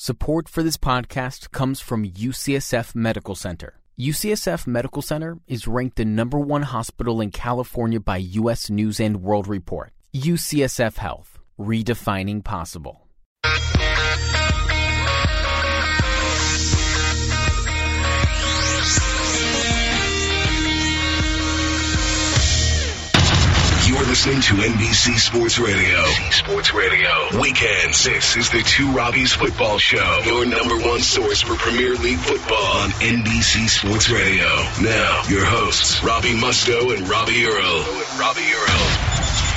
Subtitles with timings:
[0.00, 3.80] Support for this podcast comes from UCSF Medical Center.
[3.98, 8.70] UCSF Medical Center is ranked the number one hospital in California by U.S.
[8.70, 9.90] News and World Report.
[10.14, 13.08] UCSF Health, redefining possible.
[24.08, 26.02] Listening to NBC Sports Radio.
[26.30, 27.10] Sports Radio.
[27.42, 28.04] Weekends.
[28.04, 30.20] This is the Two Robbies Football Show.
[30.24, 34.46] Your number one source for Premier League football on NBC Sports Radio.
[34.80, 37.84] Now, your hosts, Robbie Mustoe and Robbie Earle.
[38.18, 39.47] Robbie Earle.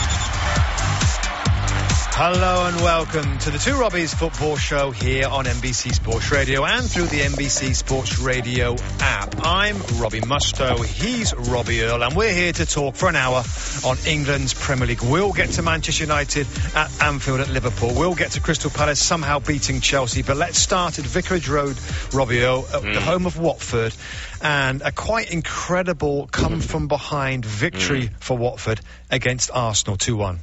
[2.14, 6.88] Hello and welcome to the Two Robbies Football Show here on NBC Sports Radio and
[6.88, 9.34] through the NBC Sports Radio app.
[9.44, 13.44] I'm Robbie Mustoe, he's Robbie Earle, and we're here to talk for an hour
[13.86, 15.02] on England's Premier League.
[15.02, 17.94] We'll get to Manchester United at Anfield at Liverpool.
[17.96, 21.80] We'll get to Crystal Palace somehow beating Chelsea, but let's start at Vicarage Road,
[22.14, 22.94] Robbie Earle, at mm.
[22.94, 23.96] the home of Watford,
[24.42, 28.20] and a quite incredible come from behind victory mm.
[28.20, 30.40] for Watford against Arsenal 2 1.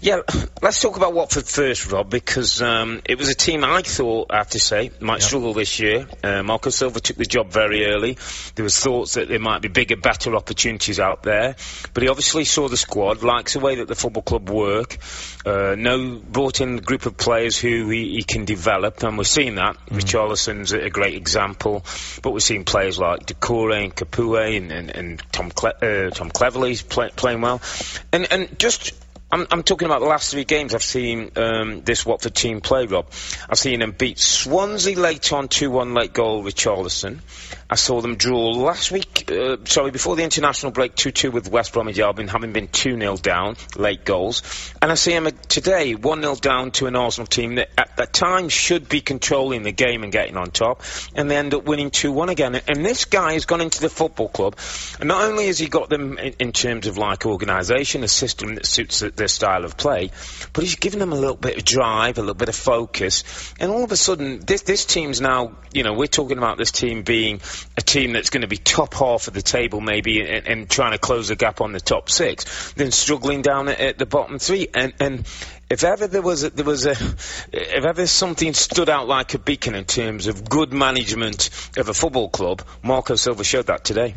[0.00, 0.20] Yeah,
[0.62, 4.38] let's talk about Watford first, Rob, because um, it was a team I thought, I
[4.38, 6.06] have to say, might struggle this year.
[6.22, 8.18] Uh, Marco Silva took the job very early.
[8.54, 11.56] There was thoughts that there might be bigger, better opportunities out there,
[11.94, 14.98] but he obviously saw the squad, likes the way that the football club work.
[15.44, 19.24] Uh, no, brought in a group of players who he, he can develop, and we're
[19.24, 19.76] seeing that.
[19.86, 19.98] Mm.
[19.98, 21.84] Richarlison's a great example,
[22.22, 26.30] but we're seeing players like Doucouré and Capoue and, and, and Tom, Cle- uh, Tom
[26.30, 27.60] Cleverley's play, playing well,
[28.12, 28.92] and and just
[29.36, 32.86] I'm, I'm, talking about the last three games I've seen um, this Watford team play,
[32.86, 33.04] Rob.
[33.50, 37.18] I've seen them beat Swansea late on 2-1 late goal with Charlison.
[37.68, 41.72] I saw them draw last week, uh, sorry, before the international break, 2-2 with West
[41.72, 44.42] Bromwich Albion, having been 2-0 down, late goals.
[44.80, 48.50] And I see them today, 1-0 down to an Arsenal team that at the time
[48.50, 50.82] should be controlling the game and getting on top,
[51.16, 52.54] and they end up winning 2-1 again.
[52.68, 54.56] And this guy has gone into the football club,
[55.00, 58.54] and not only has he got them in, in terms of like organisation, a system
[58.54, 60.12] that suits their style of play,
[60.52, 63.24] but he's given them a little bit of drive, a little bit of focus,
[63.58, 66.70] and all of a sudden, this, this team's now, you know, we're talking about this
[66.70, 67.40] team being
[67.76, 70.92] a team that's going to be top half of the table maybe and, and trying
[70.92, 74.38] to close the gap on the top six, then struggling down at, at the bottom
[74.38, 74.68] three.
[74.74, 75.26] And, and
[75.68, 79.38] if ever there was a, there was a if ever something stood out like a
[79.38, 84.14] beacon in terms of good management of a football club, Marco Silva showed that today.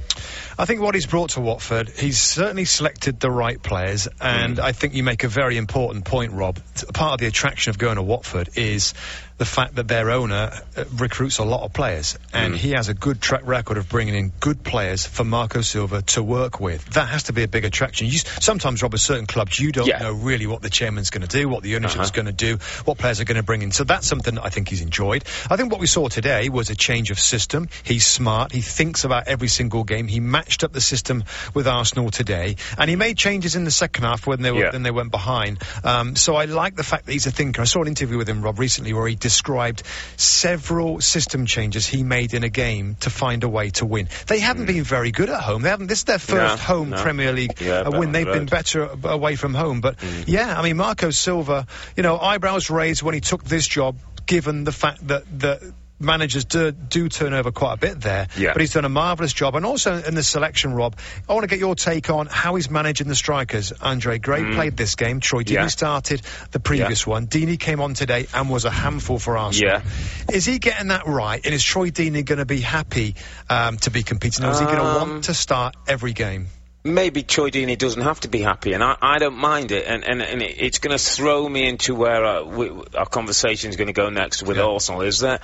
[0.58, 4.64] I think what he's brought to Watford, he's certainly selected the right players, and mm.
[4.64, 6.60] I think you make a very important point, Rob.
[6.94, 8.94] Part of the attraction of going to Watford is
[9.40, 12.58] the fact that their owner uh, recruits a lot of players, and mm.
[12.58, 16.22] he has a good track record of bringing in good players for Marco Silva to
[16.22, 16.86] work with.
[16.92, 18.08] That has to be a big attraction.
[18.08, 20.00] You, sometimes, Rob, at certain clubs, you don't yeah.
[20.00, 22.22] know really what the chairman's going to do, what the ownership's uh-huh.
[22.22, 23.72] going to do, what players are going to bring in.
[23.72, 25.24] So that's something that I think he's enjoyed.
[25.50, 27.70] I think what we saw today was a change of system.
[27.84, 28.52] He's smart.
[28.52, 30.10] He thinks about every single game.
[30.10, 31.24] He matched up the system
[31.54, 34.72] with Arsenal today, and he made changes in the second half when they were yeah.
[34.74, 35.60] when they went behind.
[35.86, 37.62] Um, so I like the fact that he's a thinker.
[37.62, 39.84] I saw an interview with him, Rob, recently, where he described
[40.17, 44.09] several system changes he made in a game to find a way to win.
[44.25, 44.73] They haven't mm.
[44.73, 45.62] been very good at home.
[45.62, 45.85] They haven't.
[45.85, 47.03] This is their first no, home no.
[47.03, 48.12] Premier League yeah, uh, win.
[48.12, 49.81] They've been better away from home.
[49.81, 50.23] But mm.
[50.25, 54.63] yeah, I mean, Marco Silva, you know, eyebrows raised when he took this job given
[54.63, 58.28] the fact that the managers do, do turn over quite a bit there.
[58.38, 58.54] Yeah.
[58.54, 59.56] But he's done a marvellous job.
[59.56, 62.70] And also in the selection, Rob, I want to get your take on how he's
[62.70, 63.72] managing the strikers.
[63.72, 64.56] Andre Gray mm.
[64.56, 65.20] played this game.
[65.20, 65.68] Troy Deeney yeah.
[65.68, 66.22] started
[66.52, 67.12] the previous yeah.
[67.12, 67.28] one.
[67.28, 69.82] Deeney came on today and was a handful for Arsenal.
[69.82, 70.36] Yeah.
[70.36, 71.42] Is he getting that right?
[71.44, 73.16] And is Troy Deeney going to be happy
[73.50, 74.46] um, to be competing?
[74.46, 76.47] Or is he going to want um, to start every game?
[76.84, 80.03] Maybe Troy Deeney doesn't have to be happy, and I, I don't mind it, and,
[80.03, 83.87] and, and it's going to throw me into where our, we, our conversation is going
[83.87, 84.64] to go next with yeah.
[84.64, 85.02] Arsenal.
[85.02, 85.41] Is that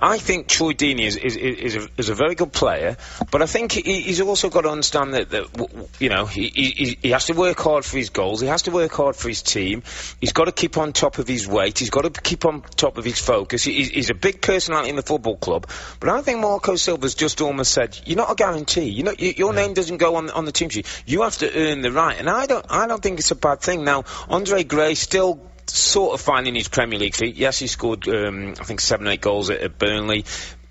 [0.00, 2.96] I think Troy Deeney is is, is, a, is a very good player,
[3.32, 6.98] but I think he, he's also got to understand that, that you know he, he,
[7.02, 9.42] he has to work hard for his goals, he has to work hard for his
[9.42, 9.82] team,
[10.20, 12.96] he's got to keep on top of his weight, he's got to keep on top
[12.96, 13.64] of his focus.
[13.64, 15.68] He, he's a big personality in the football club,
[15.98, 18.88] but I think Marco Silva's just almost said, "You're not a guarantee.
[18.88, 19.62] You know, you, your yeah.
[19.62, 22.28] name doesn't go on on the team sheet." You have to earn the right, and
[22.28, 22.66] I don't.
[22.68, 23.84] I don't think it's a bad thing.
[23.84, 27.34] Now, Andre Gray still sort of finding his Premier League feet.
[27.36, 30.24] Yes, he scored, um, I think, seven, eight goals at, at Burnley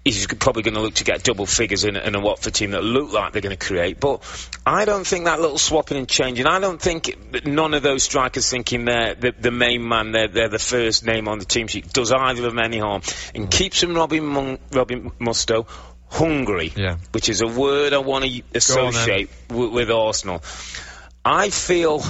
[0.05, 2.83] he's probably going to look to get double figures in, in a Watford team that
[2.83, 3.99] look like they're going to create.
[3.99, 4.21] But
[4.65, 6.45] I don't think that little swapping and changing.
[6.45, 10.49] I don't think none of those strikers thinking they're the, the main man, they're, they're,
[10.49, 13.01] the first name on the team sheet, does either of them any harm,
[13.33, 15.65] and keeps them Robin Mon- Mustoe
[16.09, 16.97] hungry, yeah.
[17.11, 20.41] which is a word I want to associate with, with Arsenal.
[21.27, 22.03] I feel,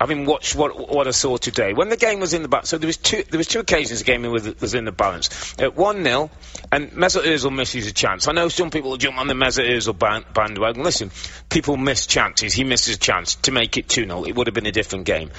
[0.00, 2.78] having watched what what I saw today, when the game was in the balance, so
[2.78, 5.54] there was two there was two occasions the game was, was in the balance.
[5.58, 6.30] At one 0
[6.72, 8.28] and Mesut Ozil misses a chance.
[8.28, 10.82] I know some people will jump on the Mesut Ozil band, bandwagon.
[10.82, 11.10] Listen,
[11.50, 12.54] people miss chances.
[12.54, 15.04] He misses a chance to make it two 0 It would have been a different
[15.04, 15.30] game.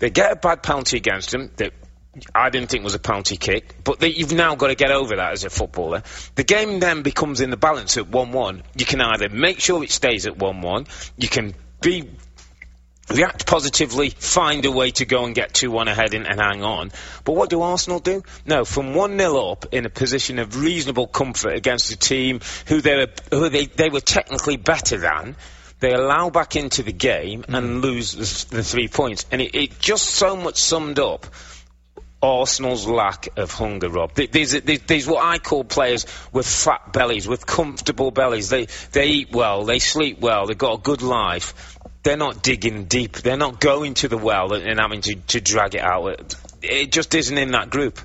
[0.00, 1.72] They get a bad penalty against him that
[2.34, 5.16] I didn't think was a penalty kick, but they, you've now got to get over
[5.16, 6.02] that as a footballer.
[6.34, 8.62] The game then becomes in the balance at 1 1.
[8.76, 10.86] You can either make sure it stays at 1 1,
[11.18, 12.08] you can be
[13.08, 16.90] react positively, find a way to go and get 2-1 ahead and, and, hang on.
[17.24, 18.22] But what do Arsenal do?
[18.44, 22.96] No, from 1-0 up in a position of reasonable comfort against a team who they
[22.96, 25.36] were, who they, they were technically better than,
[25.78, 27.56] they allow back into the game mm.
[27.56, 29.26] and lose the, the, three points.
[29.30, 31.26] And it, it just so much summed up
[32.26, 34.14] Arsenal's lack of hunger, Rob.
[34.14, 38.48] These, these, these what I call players with fat bellies, with comfortable bellies.
[38.48, 42.84] They, they eat well, they sleep well, they've got a good life they're not digging
[42.84, 43.16] deep.
[43.16, 46.36] They're not going to the well and having to, to drag it out.
[46.62, 47.98] It just isn't in that group.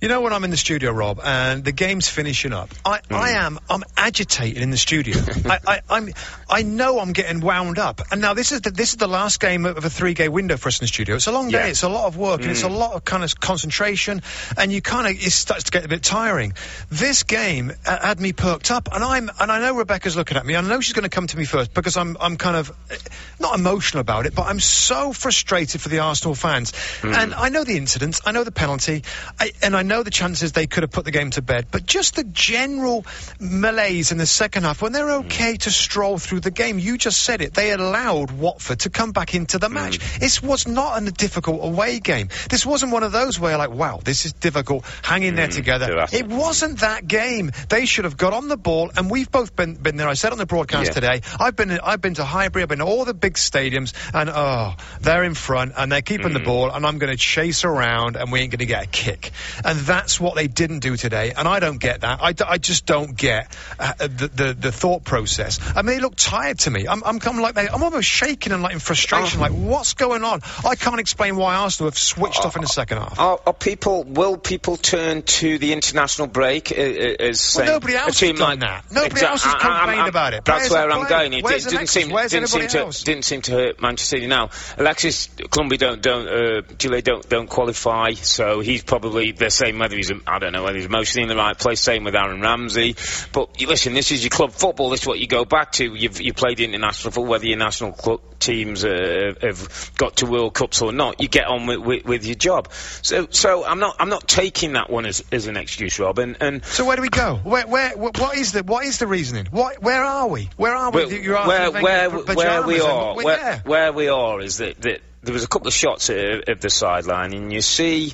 [0.00, 3.16] You know when I'm in the studio, Rob, and the game's finishing up, I, mm.
[3.16, 5.16] I am I'm agitated in the studio.
[5.44, 6.08] I, I, I'm
[6.52, 8.02] I know I'm getting wound up.
[8.10, 10.58] And now this is the, this is the last game of a three game window
[10.58, 11.16] for us in the studio.
[11.16, 11.62] It's a long yeah.
[11.62, 11.70] day.
[11.70, 12.42] It's a lot of work, mm.
[12.42, 12.76] and it's a mm.
[12.76, 14.20] lot of kind of concentration,
[14.58, 16.52] and you kind of it starts to get a bit tiring.
[16.90, 20.44] This game uh, had me perked up, and I'm and I know Rebecca's looking at
[20.44, 20.54] me.
[20.54, 22.96] I know she's going to come to me first because I'm I'm kind of uh,
[23.40, 26.72] not emotional about it, but I'm so frustrated for the Arsenal fans.
[27.00, 27.16] Mm.
[27.16, 28.20] And I know the incidents.
[28.26, 29.04] I know the penalty,
[29.40, 31.86] I, and I know the chances they could have put the game to bed, but
[31.86, 33.06] just the general
[33.40, 35.58] malaise in the second half when they're okay mm.
[35.60, 36.78] to stroll through the game.
[36.78, 37.54] You just said it.
[37.54, 39.98] They allowed Watford to come back into the match.
[39.98, 40.18] Mm.
[40.18, 42.28] This was not a difficult away game.
[42.50, 44.84] This wasn't one of those where like, wow, this is difficult.
[45.02, 45.36] Hang in mm.
[45.36, 46.06] there together.
[46.12, 47.50] It wasn't that game.
[47.68, 50.08] They should have got on the ball, and we've both been been there.
[50.08, 50.94] I said on the broadcast yeah.
[50.94, 51.20] today.
[51.38, 52.62] I've been I've been to Highbury.
[52.62, 56.32] I've been to all the big stadiums, and oh, they're in front and they're keeping
[56.32, 56.44] the mm.
[56.44, 59.32] ball, and I'm going to chase around, and we ain't going to get a kick.
[59.64, 62.20] And that's what they didn't do today, and I don't get that.
[62.22, 65.58] I, I just don't get uh, the, the, the thought process.
[65.74, 66.86] I mean, they look tired to me.
[66.88, 69.40] I'm, I'm, I'm like they, I'm almost shaking and like in frustration.
[69.40, 69.42] Oh.
[69.42, 70.40] Like what's going on?
[70.64, 73.20] I can't explain why Arsenal have switched off in the second half.
[73.20, 74.04] Are, are, people?
[74.04, 78.38] Will people turn to the international break uh, uh, as well, nobody else has done
[78.38, 78.84] like, that.
[78.90, 80.44] Nobody else has complained about it.
[80.44, 81.34] That's where I'm going.
[81.34, 84.26] It didn't, didn't seem didn't seem to didn't seem to hurt Manchester City.
[84.26, 89.96] Now, Alexis Colombia don't don't uh, don't don't qualify, so he's probably the same whether
[89.96, 91.80] he's I don't know whether he's emotionally in the right place.
[91.80, 92.96] Same with Aaron Ramsey.
[93.32, 94.88] But listen, this is your club football.
[94.88, 95.94] This is what you go back to.
[95.94, 100.54] You've you played international football, whether your national club teams uh, have got to World
[100.54, 101.20] Cups or not.
[101.20, 102.72] You get on with, with, with, your job.
[103.02, 106.18] So so I'm not I'm not taking that one as, as an excuse, Rob.
[106.18, 107.36] And, and so where do we go?
[107.44, 109.46] Where where what is the what is the reasoning?
[109.50, 110.48] What, where are we?
[110.56, 111.04] Where are we?
[111.04, 115.44] Where where, where, where we are where, where we are is that, that there was
[115.44, 118.12] a couple of shots of, of the sideline, and you see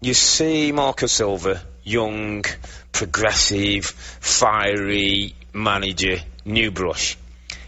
[0.00, 2.44] you see Marco Silva, young,
[2.90, 7.16] progressive, fiery manager, new brush.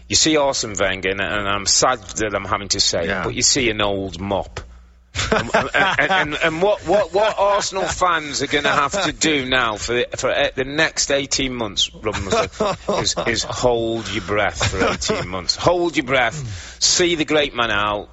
[0.07, 3.21] You see Arsene Wenger, and, and I'm sad that I'm having to say yeah.
[3.21, 4.59] it, but you see an old mop.
[5.31, 9.45] and, and, and, and, what, what, what Arsenal fans are going to have to do
[9.45, 11.89] now for the, for uh, the next 18 months,
[12.89, 15.55] is, is hold your breath for 18 months.
[15.55, 18.09] Hold your breath, see the great man out,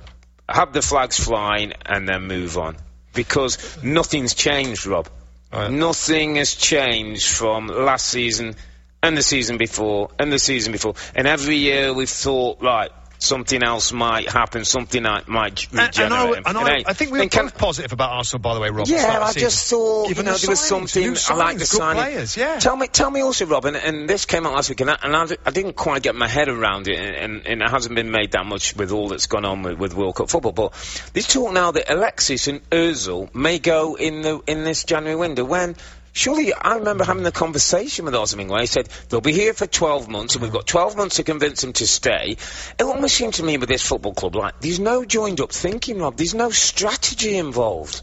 [0.48, 2.76] have the flags flying, and then move on
[3.14, 5.08] because nothing's changed, Rob.
[5.52, 5.70] Right.
[5.70, 8.54] Nothing has changed from last season
[9.02, 10.94] and the season before and the season before.
[11.14, 12.90] And every year we've thought, right,
[13.22, 15.98] something else might happen, something might regenerate.
[15.98, 18.42] And, and, I, and I, I, think we are both kind of positive about Arsenal,
[18.42, 18.88] by the way, Rob.
[18.88, 21.16] Yeah, I just thought you know there was something.
[21.28, 22.02] I like the signing.
[22.02, 22.58] Players, yeah.
[22.58, 24.98] Tell me, tell me also, Rob, and, and this came out last week, and, I,
[25.02, 28.32] and I, didn't quite get my head around it, and, and, it hasn't been made
[28.32, 30.52] that much with all that's gone on with, with World Cup football.
[30.52, 35.16] But there's talk now that Alexis and Özil may go in the in this January
[35.16, 35.76] window when
[36.12, 39.66] Surely, I remember having a conversation with Osimhen where he said they'll be here for
[39.66, 42.36] 12 months, and we've got 12 months to convince them to stay.
[42.78, 46.16] It almost seemed to me with this football club like there's no joined-up thinking, Rob.
[46.16, 48.02] There's no strategy involved.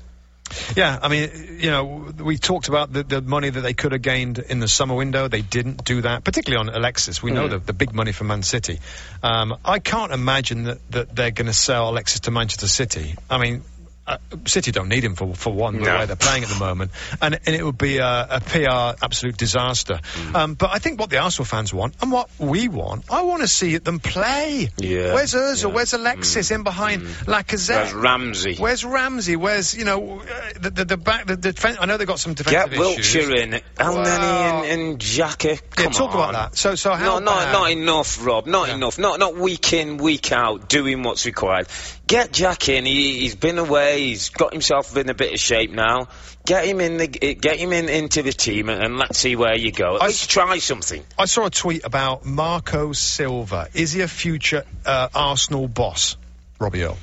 [0.76, 4.02] Yeah, I mean, you know, we talked about the, the, money that they could have
[4.02, 5.28] gained in the summer window.
[5.28, 7.22] They didn't do that, particularly on Alexis.
[7.22, 7.36] We mm.
[7.36, 8.80] know the, the big money from Man City.
[9.22, 13.16] Um, I can't imagine that, that they're going to sell Alexis to Manchester City.
[13.30, 13.64] I mean,
[14.10, 16.92] uh, City don't need him for for one the way they're playing at the moment,
[17.22, 20.00] and and it would be a, a PR absolute disaster.
[20.14, 20.36] Mm.
[20.36, 23.42] Um, but I think what the Arsenal fans want and what we want, I want
[23.42, 24.70] to see them play.
[24.78, 25.64] Yeah, Where's Ozil?
[25.64, 25.70] yeah.
[25.70, 25.74] Mm.
[25.74, 27.76] Where's Alexis in behind Lacazette?
[27.78, 28.56] Where's Ramsey?
[28.58, 29.36] Where's Ramsey?
[29.36, 30.26] Where's you know uh,
[30.60, 33.00] the the, the back the, the defen- I know they've got some defensive Get Wilshere
[33.00, 33.30] issues.
[33.42, 34.04] in, El Wow.
[34.04, 35.62] Neni and, Xhaka.
[35.78, 36.30] Yeah, talk on.
[36.30, 36.58] about that.
[36.58, 38.48] So so how No, not, bad- not enough, Rob.
[38.48, 38.76] Not Yeah.
[38.76, 38.98] enough.
[39.00, 41.68] Not not week in, week out, doing what's required.
[42.10, 42.88] Get Jack in.
[42.88, 44.08] He, he's been away.
[44.08, 46.08] He's got himself in a bit of shape now.
[46.44, 49.56] Get him in the get him in into the team, and, and let's see where
[49.56, 50.00] you go.
[50.02, 51.04] Least try something.
[51.20, 53.68] I saw a tweet about Marco Silva.
[53.76, 56.18] Is he a future uh, Arsenal boss,
[56.60, 56.98] Robbie Earle?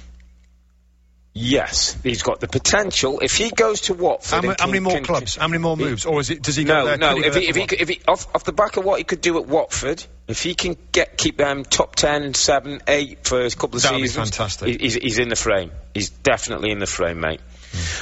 [1.39, 3.21] Yes, he's got the potential.
[3.21, 5.37] If he goes to Watford, How, how many more clubs?
[5.37, 6.07] How many more He- moves?
[6.07, 6.41] Or is it?
[6.43, 6.97] Does he go No, there?
[6.97, 7.15] no.
[7.15, 9.05] He go If he, if he, if he, off, off the back of what he
[9.05, 13.43] could do at Watford, if he can get keep them top 10, 7, 8 for
[13.43, 14.69] a couple of That'd be seasons, fantastic.
[14.69, 15.73] he- He's, he's in the frame.
[15.93, 17.41] He's definitely in the frame, mate.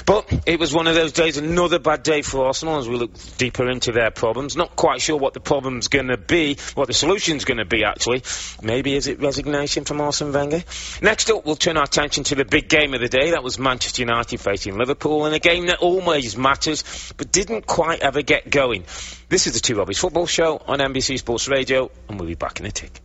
[0.06, 3.12] But it was one of those days, another bad day for Arsenal as we look
[3.36, 4.56] deeper into their problems.
[4.56, 7.84] Not quite sure what the problem's going to be, what the solution's going to be,
[7.84, 8.22] actually.
[8.62, 10.64] Maybe is it resignation from Arsene Wenger?
[11.02, 13.30] Next up, we'll turn our attention to the big game of the day.
[13.30, 18.00] That was Manchester United facing Liverpool in a game that always matters, but didn't quite
[18.00, 18.84] ever get going.
[19.28, 22.60] This is the Two Robbies Football Show on NBC Sports Radio, and we'll be back
[22.60, 23.00] in a tick.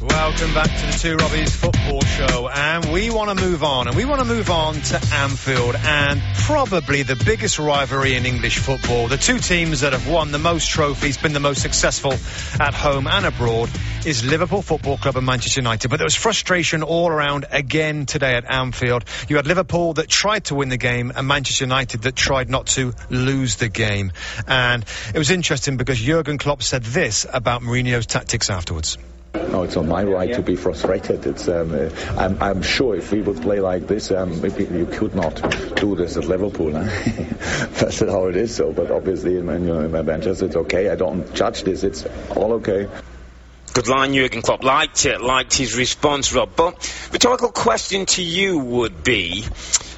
[0.00, 3.94] Welcome back to the Two Robbies Football Show, and we want to move on, and
[3.94, 9.08] we want to move on to Anfield, and probably the biggest rivalry in English football.
[9.08, 12.12] The two teams that have won the most trophies, been the most successful
[12.58, 13.68] at home and abroad,
[14.06, 15.88] is Liverpool Football Club and Manchester United.
[15.88, 19.04] But there was frustration all around again today at Anfield.
[19.28, 22.68] You had Liverpool that tried to win the game, and Manchester United that tried not
[22.68, 24.12] to lose the game.
[24.48, 24.82] And
[25.14, 28.96] it was interesting because Jurgen Klopp said this about Mourinho's tactics afterwards.
[29.34, 31.26] No, it's not my right to be frustrated.
[31.26, 34.86] It's um, uh, I'm, I'm sure if we would play like this, um, maybe you
[34.86, 35.36] could not
[35.76, 36.72] do this at Liverpool.
[36.72, 36.84] Huh?
[37.80, 38.54] That's how it is.
[38.54, 40.88] So, but obviously in, in, you know, in Manchester, it's okay.
[40.88, 41.84] I don't judge this.
[41.84, 42.88] It's all okay.
[43.72, 44.64] Good line, Jurgen Klopp.
[44.64, 46.50] Liked it, liked his response, Rob.
[46.56, 46.74] But
[47.12, 49.44] rhetorical question to you would be,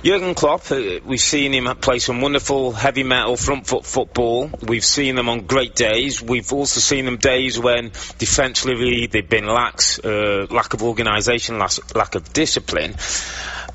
[0.03, 4.51] Jurgen Klopp, uh, we've seen him play some wonderful heavy metal front foot football.
[4.61, 6.21] We've seen them on great days.
[6.21, 12.17] We've also seen them days when defensively they've been lax, uh, lack of organisation, lack,
[12.17, 12.97] of discipline.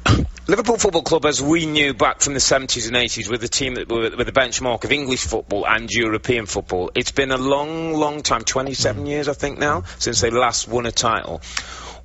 [0.47, 3.75] Liverpool Football Club, as we knew back from the 70s and 80s, were the team
[3.75, 6.91] that were the benchmark of English football and European football.
[6.93, 10.87] It's been a long, long time, 27 years, I think now, since they last won
[10.87, 11.41] a title.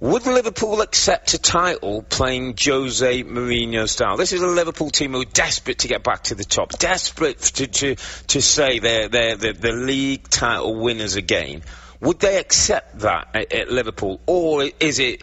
[0.02, 4.16] Would Liverpool accept a title playing Jose Mourinho style?
[4.16, 7.38] This is a Liverpool team who are desperate to get back to the top, desperate
[7.38, 11.62] to, to, to say they're, they're the, the league title winners again.
[12.00, 15.22] Would they accept that at, at Liverpool, or is it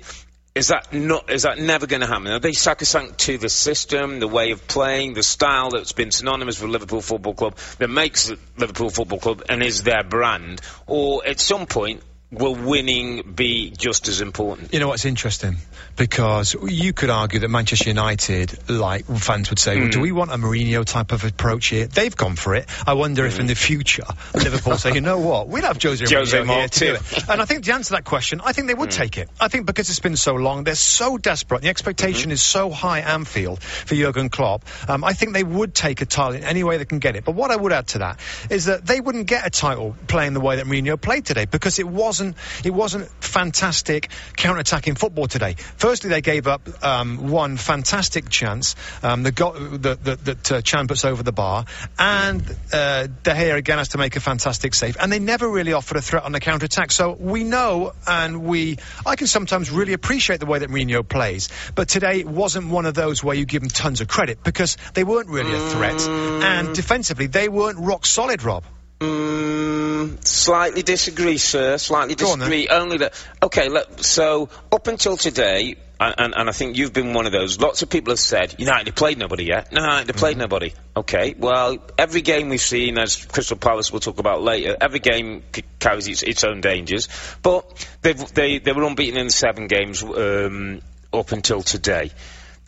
[0.55, 1.29] is that not?
[1.29, 2.27] Is that never going to happen?
[2.27, 6.61] Are they sacrosanct to the system, the way of playing, the style that's been synonymous
[6.61, 10.61] with Liverpool Football Club that makes Liverpool Football Club and is their brand?
[10.87, 14.71] Or at some point, will winning be just as important?
[14.73, 15.57] You know what's interesting?
[15.95, 19.91] Because you could argue that Manchester United, like fans would say, well, Mm.
[19.91, 21.87] do we want a Mourinho type of approach here?
[21.87, 22.67] They've gone for it.
[22.85, 24.03] I wonder if in the future
[24.35, 26.11] Liverpool say, you know what, we'll have Jose, Mm.
[26.13, 27.31] Jose Mourinho here Mourinho to do too.
[27.31, 28.79] And I think the answer to that question, I think they Mm.
[28.79, 29.29] would take it.
[29.39, 31.61] I think because it's been so long, they're so desperate.
[31.63, 32.31] The expectation Mm-hmm.
[32.33, 34.63] is so high Anfield for Jurgen Klopp.
[34.87, 37.25] Um, I think they would take a title in any way they can get it.
[37.25, 38.19] But what I would add to that
[38.49, 41.79] is that they wouldn't get a title playing the way that Mourinho played today because
[41.79, 41.87] it
[42.19, 42.35] wasn't
[42.65, 45.55] it wasn't fantastic counter-attacking football today.
[45.77, 51.05] Firstly, they gave up um, one fantastic chance um, that got that, uh, Chan puts
[51.05, 51.65] over the bar,
[51.97, 52.41] and
[52.73, 55.97] uh, De Gea again has to make a fantastic save, and they never really offered
[55.97, 56.91] a threat on the counter-attack.
[56.91, 61.49] So we know, and we I can sometimes really appreciate the way that Mourinho plays,
[61.75, 65.03] but today wasn't one of those where you give them tons of credit because they
[65.03, 68.63] weren't really a threat, and defensively they weren't rock solid, Rob.
[68.99, 71.77] Mm, slightly disagree, sir.
[71.77, 72.67] Slightly Go on, disagree.
[72.67, 73.13] Only that.
[73.41, 77.31] Okay, look, so up until today, and, and, and I think you've been one of
[77.31, 77.59] those.
[77.59, 79.71] Lots of people have said United have played nobody yet.
[79.71, 80.39] No, United have played Mm-hmm.
[80.41, 80.73] nobody.
[80.97, 85.43] Okay, well, every game we've seen, as Crystal Palace we'll talk about later, every game
[85.53, 87.07] c- carries its, its own dangers.
[87.41, 90.81] But they've, they they were unbeaten in seven games um,
[91.13, 92.11] up until today.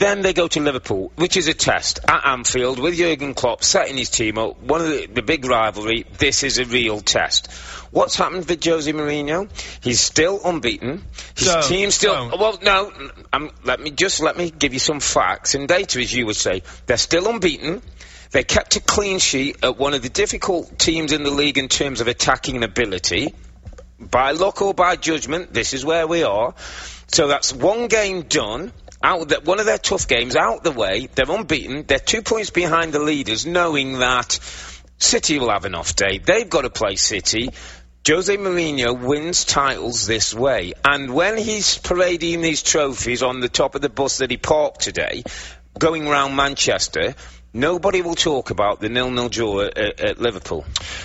[0.02, 3.98] Then they go to Liverpool, which is a test at Anfield with Jurgen Klopp setting
[3.98, 4.60] his team up.
[4.60, 6.08] One of the, the big rivalry.
[6.18, 7.52] This is a real test.
[7.92, 9.48] What's happened with Jose Mourinho?
[9.84, 11.04] He's still unbeaten.
[11.38, 12.16] His Don't, team still.
[12.30, 12.40] don't.
[12.40, 12.92] Well, no.
[13.32, 16.36] Um, let me just let me give you some facts and data, as you would
[16.36, 16.64] say.
[16.88, 17.84] They're still unbeaten.
[18.32, 21.68] They kept a clean sheet at one of the difficult teams in the league in
[21.68, 23.36] terms of attacking ability.
[24.00, 26.56] by luck or by judgment, this is where we are.
[27.14, 28.72] So that's one game done.
[29.04, 31.08] Out the, one of their tough games out the way.
[31.14, 31.86] They're unbeaten.
[31.88, 34.40] They're two points behind the leaders, knowing that
[34.98, 36.20] City will have an off day.
[36.20, 37.50] They've got to play City.
[38.08, 40.74] Jose Mourinho wins titles this way.
[40.84, 44.82] And when he's parading these trophies on the top of the bus that he parked
[44.82, 45.24] today,
[45.78, 47.16] going round Manchester,
[47.54, 50.64] Nobody will talk about the nil-nil draw at, at Liverpool.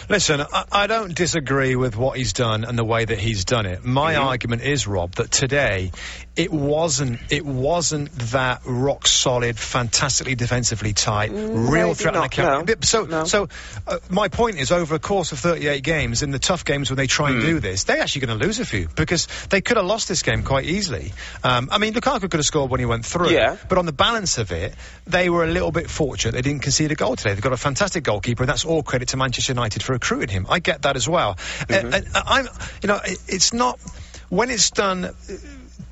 [0.08, 3.66] Listen, I, I, don't disagree with what he's done and the way that he's done
[3.66, 3.84] it.
[3.84, 4.28] My mm-hmm.
[4.28, 5.90] argument is, Rob, that today
[6.36, 12.28] it wasn't it wasn't that rock solid, fantastically defensively tight, mm, real threat on the
[12.28, 12.74] counter.
[12.74, 12.80] No.
[12.82, 13.24] So, no.
[13.24, 13.48] so
[13.86, 16.98] uh, my point is, over a course of 38 games, in the tough games when
[16.98, 17.34] they try mm.
[17.34, 20.08] and do this, they're actually going to lose a few because they could have lost
[20.08, 21.12] this game quite easily.
[21.42, 23.56] Um, I mean, Lukaku could have scored when he went through, yeah.
[23.68, 24.74] but on the balance of it,
[25.06, 27.32] they were a little bit fortunate they didn't concede a goal today.
[27.32, 30.46] They've got a fantastic goalkeeper, and that's all credit to Manchester United for recruiting him.
[30.50, 31.34] I get that as well.
[31.34, 31.94] Mm-hmm.
[31.94, 32.48] Uh, uh I'm,
[32.82, 33.80] you know, it's not
[34.28, 35.14] when it's done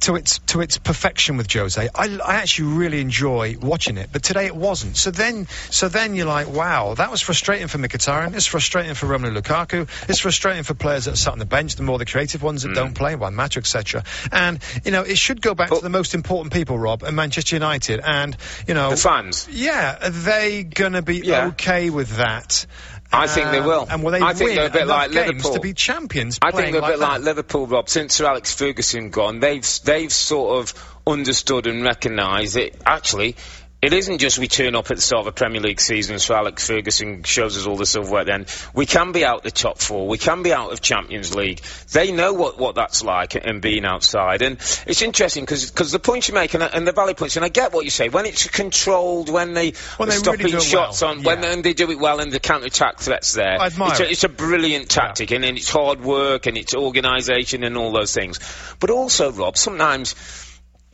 [0.00, 1.88] to its to its perfection with Jose.
[1.94, 4.96] I, I actually really enjoy watching it, but today it wasn't.
[4.96, 8.34] So then, so then you're like, wow, that was frustrating for Mkhitaryan.
[8.34, 9.88] It's frustrating for Romelu Lukaku.
[10.08, 12.70] It's frustrating for players that sat on the bench, the more the creative ones that
[12.70, 12.74] mm.
[12.74, 14.04] don't play, one match, etc.
[14.30, 17.16] And you know, it should go back but, to the most important people, Rob, and
[17.16, 18.36] Manchester United, and
[18.66, 19.48] you know, the fans.
[19.50, 21.46] Yeah, are they gonna be yeah.
[21.48, 22.66] okay with that?
[23.14, 23.86] I think they will.
[23.88, 26.38] And will they I think they're a bit like Liverpool to be champions?
[26.42, 27.88] I think they're a bit like Liverpool, Rob.
[27.88, 33.36] Since Sir Alex Ferguson gone, they've they've sort of understood and recognised that actually
[33.84, 36.34] it isn't just we turn up at the start of a Premier League season, so
[36.34, 38.46] Alex Ferguson shows us all the silverware then.
[38.72, 40.08] We can be out the top four.
[40.08, 41.60] We can be out of Champions League.
[41.92, 44.40] They know what, what that's like and being outside.
[44.40, 47.50] And it's interesting because the points you make and, and, the valid points, and I
[47.50, 51.10] get what you say, when it's controlled, when they when are stopping really shots well.
[51.10, 51.34] on, yeah.
[51.34, 53.60] when they do it well and the counter-attack threats there.
[53.60, 55.36] I admire it's, a, it's a brilliant tactic yeah.
[55.36, 58.40] and, and it's hard work and it's organisation and all those things.
[58.80, 60.14] But also, Rob, sometimes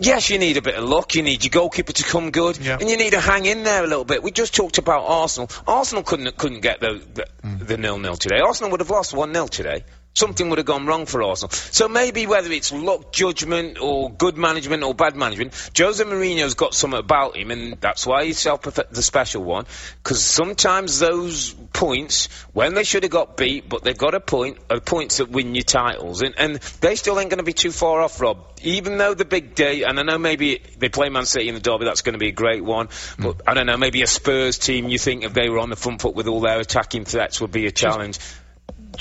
[0.03, 1.15] Yes, you need a bit of luck.
[1.15, 3.87] You need your goalkeeper to come good, and you need to hang in there a
[3.87, 4.23] little bit.
[4.23, 5.51] We just talked about Arsenal.
[5.67, 7.67] Arsenal couldn't couldn't get the the, mm.
[7.67, 8.41] the nil nil today.
[8.41, 9.85] Arsenal would have lost one 0 today.
[10.13, 11.53] Something would have gone wrong for Arsenal.
[11.53, 16.75] So maybe whether it's luck, judgment, or good management or bad management, Jose Mourinho's got
[16.75, 19.67] something about him, and that's why he's self the special one.
[20.03, 24.59] Because sometimes those points, when they should have got beat, but they've got a point,
[24.69, 27.71] are points that win you titles, and, and they still ain't going to be too
[27.71, 28.45] far off, Rob.
[28.63, 31.61] Even though the big day, and I know maybe they play Man City in the
[31.61, 32.89] derby, that's going to be a great one.
[33.17, 33.43] But mm.
[33.47, 34.89] I don't know, maybe a Spurs team.
[34.89, 37.53] You think if they were on the front foot with all their attacking threats, would
[37.53, 38.41] be a challenge just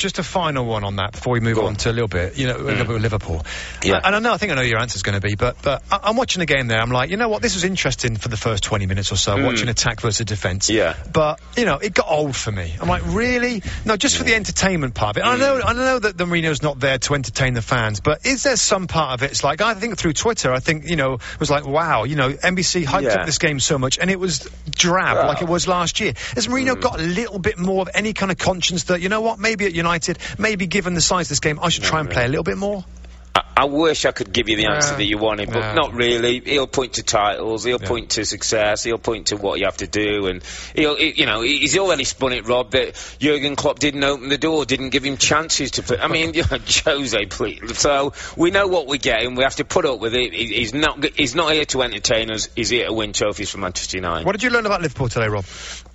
[0.03, 1.65] a final one on that before we move on.
[1.65, 1.75] on.
[1.75, 3.01] to a little bit, you know, mm.
[3.01, 3.45] Liverpool.
[3.83, 3.99] Yeah.
[4.03, 5.83] And I know, I think I know your answer is going to be, but but
[5.91, 6.79] I, am watching the game there.
[6.79, 9.35] I'm like, you know what, this was interesting for the first 20 minutes or so,
[9.35, 9.45] mm.
[9.45, 10.69] watching attack versus defence.
[10.69, 10.95] Yeah.
[11.11, 12.75] But you know, it got old for me.
[12.79, 13.61] I'm like, really?
[13.85, 15.25] No, just for the entertainment part of it.
[15.25, 15.33] Mm.
[15.33, 18.43] I know, I know that the Mourinho's not there to entertain the fans, but is
[18.43, 19.31] there some part of it?
[19.31, 22.15] It's like I think through Twitter, I think you know, it was like, wow, you
[22.15, 23.15] know, NBC hyped yeah.
[23.15, 25.27] up this game so much, and it was drab well.
[25.27, 26.13] like it was last year.
[26.35, 26.81] Has Mourinho mm.
[26.81, 29.65] got a little bit more of any kind of conscience that you know what, maybe
[29.65, 29.88] at United,
[30.37, 32.57] maybe given the size of this game, I should try and play a little bit
[32.57, 32.83] more?
[33.55, 34.97] I, wish I could give you the answer yeah.
[34.97, 35.73] that you wanted, but yeah.
[35.73, 36.39] not really.
[36.39, 37.87] He'll point to titles, he'll yeah.
[37.87, 40.41] point to success, he'll point to what you have to do, and
[40.75, 44.37] he'll, he, you know, he's already spun it, Rob, that Jurgen Klopp didn't open the
[44.37, 45.97] door, didn't give him chances to play.
[45.99, 47.77] I mean, you know, Jose, please.
[47.77, 49.35] So we know what we're getting.
[49.35, 50.33] We have to put up with it.
[50.33, 52.49] He, he's not, he's not here to entertain us.
[52.55, 54.25] He's here to win trophies for Manchester United.
[54.25, 55.45] What did you learn about Liverpool today, Rob?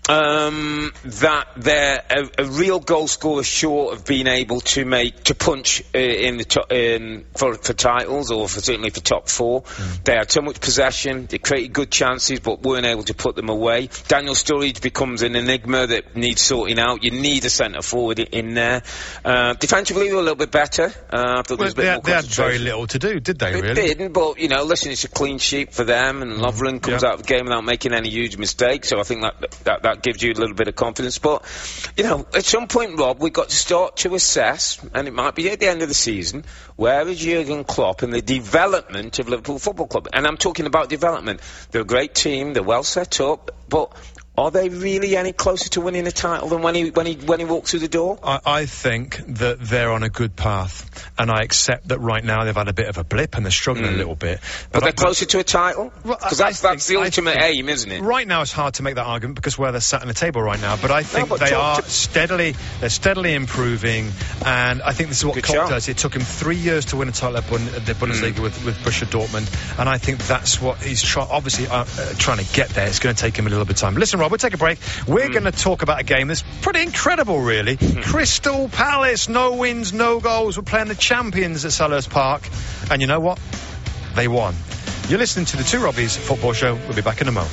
[0.08, 5.34] Um, that they're a, a, real goal scorer short of being able to make to
[5.34, 9.62] punch uh, in the in, for, for titles or for, certainly for top four.
[9.62, 10.04] Mm.
[10.04, 11.26] They had too much possession.
[11.26, 13.88] They created good chances but weren't able to put them away.
[14.06, 17.02] Daniel Sturridge becomes an enigma that needs sorting out.
[17.02, 18.82] You need a centre forward in there.
[19.24, 20.92] Uh, defensively, they were a little bit better.
[21.10, 23.52] Uh, I thought well, they, had, they had very little to do, did they?
[23.52, 23.74] They really?
[23.74, 24.12] didn't.
[24.12, 26.40] But you know, listen, it's a clean sheet for them, and mm.
[26.40, 27.04] Lovren comes yep.
[27.04, 28.90] out of the game without making any huge mistakes.
[28.90, 31.18] So I think that that, that that gives you a little bit of confidence.
[31.18, 31.44] But,
[31.96, 35.35] you know, at some point, Rob, we've got to start to assess, and it might
[35.35, 36.44] be at the end of the season,
[36.76, 40.09] where is Jurgen Klopp in the development of Liverpool Football Club?
[40.12, 41.40] And I'm talking about development.
[41.70, 43.92] They're a great team, they're well set up, but
[44.36, 47.38] are they really any closer to winning a title than when he when he when
[47.38, 48.18] he walked through the door?
[48.22, 52.42] I, I, think that they're on a good path, and I accept that right now
[52.42, 53.94] they've had a bit of a blip and they're struggling mm.
[53.94, 54.40] a little bit.
[54.40, 57.90] But, but they're I, closer to a title because that's, that's the ultimate aim, isn't
[57.90, 58.02] it?
[58.02, 60.42] Right now, it's hard to make that argument because where they're sat on the table
[60.42, 60.76] right now.
[60.76, 64.10] But I think no, but they are steadily they're steadily improving,
[64.44, 65.88] and I think this is what good Klopp does.
[65.88, 68.42] It took him three years to win a title at the Bundesliga mm.
[68.42, 72.38] with with Borussia Dortmund, and I think that's what he's try- obviously uh, uh, trying
[72.38, 72.88] to get there.
[72.88, 73.94] It's going to take him a little bit of time.
[73.94, 74.23] Listen.
[74.24, 74.30] Rob.
[74.32, 74.78] We'll take a break.
[75.06, 75.32] We're hmm.
[75.32, 77.76] going to talk about a game that's pretty incredible, really.
[77.76, 78.00] Hmm.
[78.00, 80.56] Crystal Palace, no wins, no goals.
[80.56, 82.48] We're playing the champions at Selhurst Park.
[82.90, 83.38] And you know what?
[84.14, 84.54] They won.
[85.08, 86.74] You're listening to the Two Robbies Football Show.
[86.74, 87.52] We'll be back in a moment.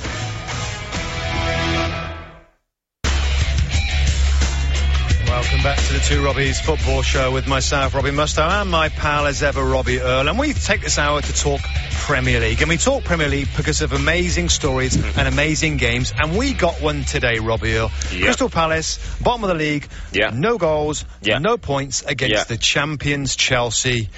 [6.02, 9.44] Welcome back to Two Robbies Football Show with myself, Robbie Mustoe, and my pal as
[9.44, 10.30] ever, Robbie Earle.
[10.30, 11.62] And we take this hour to talk
[11.92, 12.62] Premier League.
[12.62, 16.14] And we talk Premier League because of amazing stories and amazing games.
[16.18, 17.92] And we got one today, Robbie Earle.
[18.12, 18.26] Yeah.
[18.26, 19.88] Crystal Palace, bottom of the league,
[20.34, 24.10] no goals, no points against the champions, Chelsea.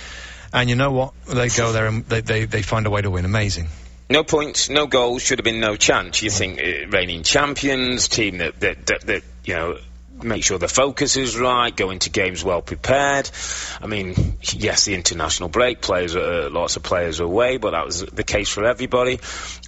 [0.54, 1.13] And you know what?
[1.26, 3.26] They go there and they, they, they find a way to win.
[3.26, 3.67] Amazing.
[4.10, 6.22] No points, no goals, should have been no chance.
[6.22, 9.78] You think uh, reigning champions, team that, that, that, that, you know,
[10.24, 13.30] make sure the focus is right, go into games well prepared.
[13.82, 18.02] I mean, yes, the international break, players, uh, lots of players away, but that was
[18.02, 19.20] the case for everybody.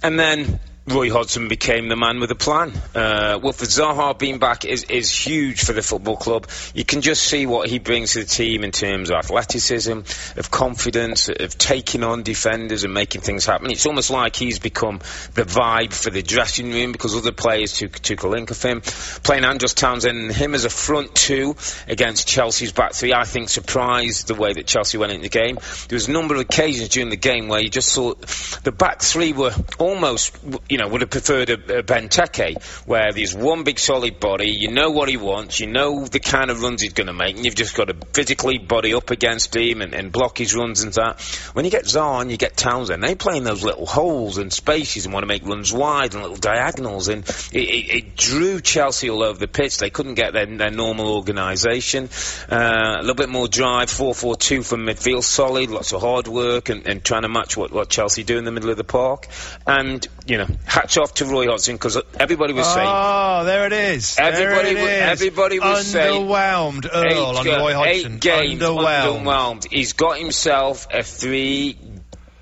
[0.02, 2.70] And then Roy Hodgson became the man with a plan.
[2.94, 6.46] Uh, Wilfried Zaha being back is, is huge for the football club.
[6.74, 9.98] You can just see what he brings to the team in terms of athleticism,
[10.36, 13.72] of confidence, of taking on defenders and making things happen.
[13.72, 15.00] It's almost like he's become
[15.34, 18.80] the vibe for the dressing room because other players took, took a link of him.
[18.80, 21.56] Playing Andros Townsend and him as a front two
[21.88, 25.58] against Chelsea's back three, I think surprised the way that Chelsea went into the game.
[25.88, 28.14] There was a number of occasions during the game where you just saw
[28.62, 30.36] the back three were almost,
[30.68, 34.70] you know, would have preferred a, a Benteke, where there's one big solid body, you
[34.70, 37.44] know what he wants, you know the kind of runs he's going to make, and
[37.44, 40.92] you've just got to physically body up against him and, and block his runs and
[40.94, 41.20] that.
[41.52, 44.52] When you get Zaha and you get Townsend, they play in those little holes and
[44.52, 48.60] spaces and want to make runs wide and little diagonals, and it, it, it drew
[48.60, 49.78] Chelsea all over the pitch.
[49.78, 52.08] They couldn't get their, their normal organisation.
[52.50, 56.86] Uh, a little bit more drive, 4-4-2 from midfield, solid, lots of hard work, and,
[56.86, 59.28] and trying to match what, what Chelsea do in the middle of the park.
[59.66, 63.72] And, you know, hats off to Roy Hodgson, because everybody was saying, Oh, there it
[63.72, 64.16] is.
[64.18, 64.88] Everybody it is.
[65.00, 66.88] everybody was saying- underwhelmed.
[66.92, 68.14] Earle on Roy Hodgson.
[68.14, 69.24] eight games underwhelmed.
[69.24, 69.66] underwhelmed.
[69.70, 71.78] He's got himself a three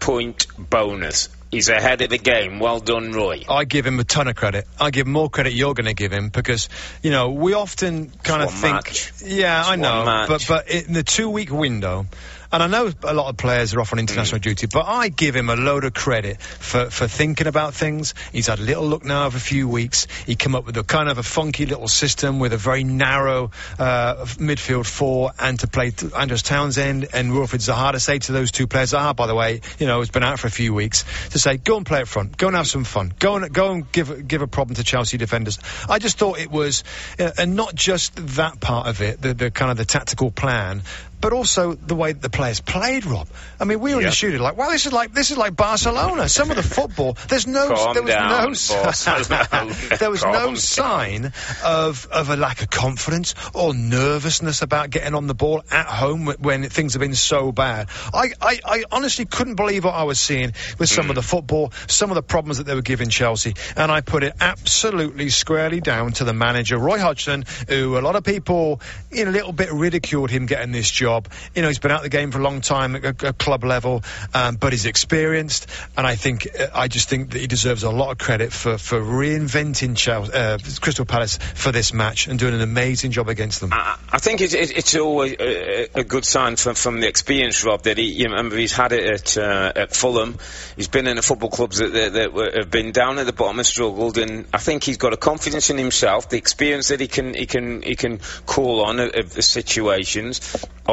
[0.00, 1.28] point bonus.
[1.50, 2.58] He's ahead of the game.
[2.58, 3.44] Well done, Roy.
[3.48, 4.66] I give him a ton of credit.
[4.80, 6.68] I give more credit you're going to give him because
[7.00, 9.12] you know we often kind of one think, match.
[9.24, 12.06] yeah, It's I know, but but in the two week window.
[12.54, 14.44] And I know a lot of players are off on international Mm.
[14.44, 18.14] duty, but I give him a load of credit for, for thinking about things.
[18.30, 20.06] He's had a little look now of a few weeks.
[20.24, 23.50] He come up with a kind of a funky little system with a very narrow
[23.76, 28.30] uh, midfield four, and to play t- Andros Townsend and Wilfried Zaha to say to
[28.30, 30.72] those two players, Zaha, by the way, you know, it's been out for a few
[30.72, 33.52] weeks, to say, go and play up front, go and have some fun, go and
[33.52, 35.58] go and give give a problem to Chelsea defenders.
[35.88, 36.84] I just thought it was,
[37.18, 40.84] uh, and not just that part of it, the, the kind of the tactical plan,
[41.24, 43.26] but also the way that the players played, Rob.
[43.58, 44.10] I mean, we were in Yeah.
[44.10, 46.28] the studio like, wow, this is like this is like Barcelona.
[46.28, 48.46] Some of the football, there's no, Calm there was down, no,
[49.98, 50.56] there was Calm no down.
[50.56, 51.32] sign
[51.64, 56.26] of of a lack of confidence or nervousness about getting on the ball at home
[56.40, 57.88] when things have been so bad.
[58.12, 61.10] I, I, I honestly couldn't believe what I was seeing with some Mm.
[61.10, 64.24] of the football, some of the problems that they were giving Chelsea, and I put
[64.24, 69.24] it absolutely squarely down to the manager Roy Hodgson, who a lot of people, you
[69.24, 71.13] know, a little bit ridiculed him getting this job.
[71.55, 74.03] You know, he's been out the game for a long time at a, club level,
[74.33, 77.90] um, but he's experienced, and I think uh, I just think that he deserves a
[77.90, 82.55] lot of credit for for reinventing Chelsea, uh, Crystal Palace for this match and doing
[82.55, 83.72] an amazing job against them.
[83.72, 87.64] I, I think it, it, it's always a, a good sign from, from the experience,
[87.64, 90.38] Rob, that he, you remember he's had it at, uh, at Fulham.
[90.77, 93.59] He's been in the football clubs that, that, that have been down at the bottom
[93.59, 97.09] and struggled, and I think he's got a confidence in himself, the experience that he
[97.09, 100.40] can he can he can call on of, of the situations.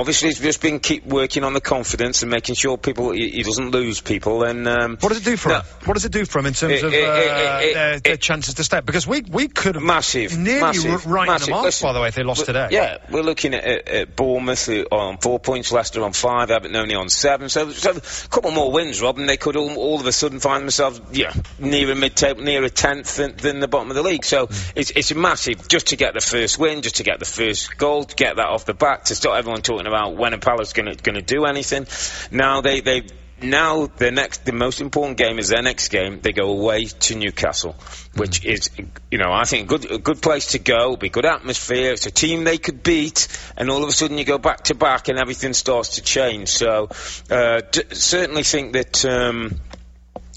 [0.02, 3.44] Obviously, he's just been keep working on the confidence and making sure people he, he
[3.44, 4.44] doesn't lose people.
[4.44, 5.66] And um, What does it do for no, him?
[5.86, 8.56] What does it do for him in terms It- of uh, it- their, their chances
[8.56, 8.86] to step?
[8.86, 11.48] Because we we could have Massive, nearly massive, r- writing massive.
[11.48, 11.64] them off.
[11.66, 12.68] Listen, by the way, if they lost today.
[12.72, 16.96] Yeah, we're looking at, at, at Bournemouth on four points, Leicester on five, Everton only
[16.96, 17.48] on seven.
[17.50, 20.40] So, so a couple more wins, Rob, and they could all, all of a sudden
[20.40, 23.96] find themselves yeah near a mid table, near a tenth than, than the bottom of
[23.96, 24.26] the league.
[24.26, 24.72] So Mm.
[24.76, 28.04] it's it's massive just to get the first win, just to get the first goal,
[28.06, 30.88] to get that off the back, to stop everyone talking about when a Palace going
[30.96, 31.86] to going to do anything.
[32.32, 33.04] Now they they.
[33.44, 36.20] Now the next, the most important game is their next game.
[36.22, 37.76] They go away to Newcastle,
[38.16, 38.70] which is,
[39.10, 40.96] you know, I think a good, a good place to go.
[40.96, 41.92] Be good atmosphere.
[41.94, 43.28] It's a team they could beat,
[43.58, 46.50] and all of a sudden you go back to back, and everything starts to change.
[46.50, 46.90] So,
[47.32, 49.04] uh, d- certainly think that.
[49.06, 49.60] Um,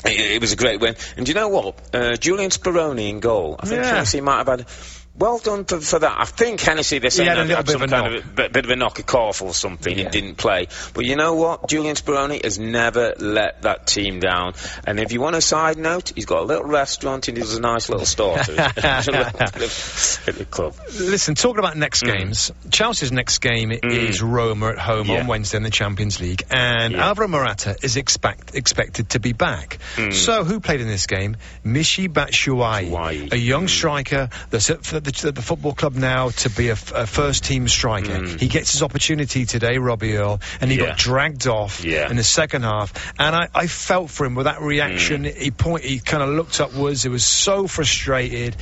[0.07, 1.95] it, it was a great win, and do you know what?
[1.95, 3.57] Uh, Julian Speroni in goal.
[3.61, 3.91] I think Yeah.
[3.91, 4.67] Chelsea might have had
[5.17, 6.17] well done for, for, that.
[6.19, 8.07] I think Hennessy, they said had, a had some kind knock.
[8.07, 10.05] of a bit, of a knock, a cough or something, yeah.
[10.05, 10.67] and didn't play.
[10.93, 11.69] But you know what?
[11.69, 14.55] Julian Speroni has never let that team down.
[14.87, 17.57] And if you want a side note, he's got a little restaurant and he does
[17.57, 20.75] a nice little starter at the club.
[20.99, 22.13] Listen, talking about next mm.
[22.13, 23.85] games, Chelsea's next game mm.
[23.85, 25.21] is Roma at home yeah.
[25.21, 27.07] on Wednesday in the Champions League, and yeah.
[27.07, 29.79] Alvaro Morata is expect, expected to be back.
[29.95, 30.13] Mm.
[30.13, 31.37] So, who played in this game?
[31.65, 36.69] Michy Batshuayi, a young striker that's at the, the, the, football club now to be
[36.69, 38.19] a, a first team striker.
[38.19, 38.41] Mm.
[38.41, 40.87] He gets his opportunity today, Robbie Earle, and he yeah.
[40.87, 42.11] got dragged off yeah.
[42.11, 43.15] in the second half.
[43.19, 45.25] And I, I, felt for him with that reaction.
[45.25, 45.37] Mm.
[45.37, 47.03] He point, he kind of looked upwards.
[47.03, 48.57] He was so frustrated.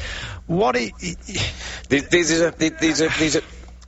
[0.47, 1.17] What he, he,
[1.89, 3.43] these, are these are these are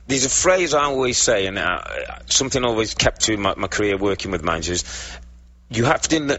[0.07, 1.81] there's a phrase I always say, and uh,
[2.27, 4.83] something I always kept to my, my, career working with managers
[5.69, 6.19] you have to.
[6.19, 6.37] Know,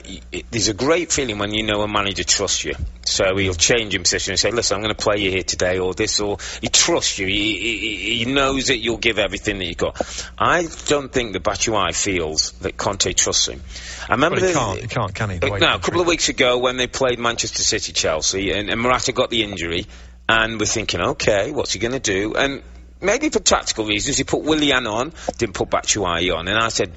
[0.51, 2.75] There's a great feeling when you know a manager trusts you.
[3.05, 5.79] So he'll change your position and say, "Listen, I'm going to play you here today,"
[5.79, 7.27] or this, or he trusts you.
[7.27, 10.01] He, he, he knows that you'll give everything that you've got.
[10.39, 13.62] I don't think the Batshuayi feels that Conte trusts him.
[14.09, 14.81] I remember well, he the, can't.
[14.81, 15.39] He can't, can he?
[15.39, 18.81] Uh, no, a couple of weeks ago when they played Manchester City, Chelsea, and, and
[18.81, 19.87] Morata got the injury,
[20.29, 22.35] and we're thinking, okay, what's he going to do?
[22.35, 22.62] And
[23.01, 26.93] maybe for tactical reasons, he put Willian on, didn't put Batshuayi on, and I said,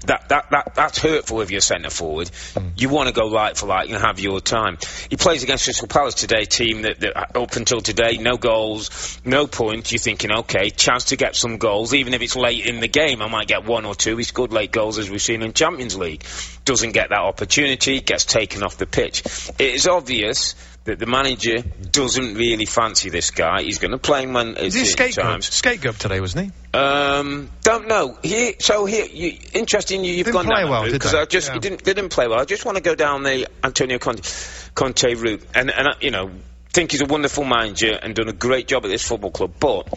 [0.00, 2.28] that, that, that, that's hurtful if you're centre forward.
[2.54, 2.72] Mm.
[2.76, 4.78] You want to go right for like and have your time.
[5.10, 9.46] He plays against Crystal Palace today, team that, that, up until today, no goals, no
[9.46, 9.92] points.
[9.92, 13.22] You're thinking, okay, chance to get some goals, even if it's late in the game.
[13.22, 14.16] I might get one or two.
[14.16, 16.24] He scored late goals as we've seen in Champions League.
[16.64, 19.22] Doesn't get that opportunity, gets taken off the pitch.
[19.58, 21.58] It is obvious that the manager
[21.90, 23.62] doesn't really fancy this guy.
[23.62, 25.44] He's going to play him when Is he scapegoat?
[25.44, 26.76] Scapegoat today, wasn't he?
[26.78, 28.18] Um, don't know.
[28.22, 30.04] He, so here, you, interesting.
[30.04, 31.58] You, have didn't gone play down well, because I just yeah.
[31.58, 32.40] didn't didn't play well.
[32.40, 34.28] I just want to go down the Antonio Conte,
[34.74, 36.30] Conte route, and and you know,
[36.70, 39.88] think he's a wonderful manager and done a great job at this football club, but.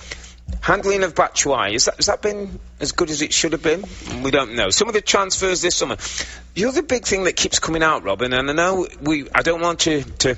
[0.61, 3.83] Handling of Batshuayi, has that, has that been as good as it should have been?
[4.21, 4.69] We don't know.
[4.69, 5.97] Some of the transfers this summer.
[6.53, 9.59] The other big thing that keeps coming out, Robin, and I know we, I don't
[9.59, 10.37] want to, to